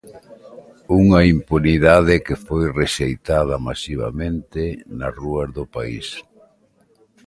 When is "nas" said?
4.97-5.13